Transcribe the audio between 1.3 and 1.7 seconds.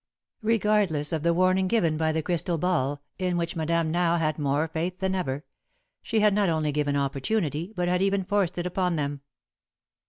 warning